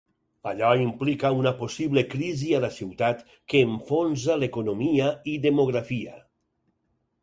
Allò 0.51 0.69
implica 0.83 1.31
una 1.39 1.51
possible 1.59 2.05
crisi 2.15 2.49
a 2.53 2.63
la 2.65 2.71
ciutat 2.79 3.23
que 3.55 3.63
enfonsa 3.69 4.41
l'economia 4.43 5.15
i 5.37 5.41
demografia. 5.49 6.21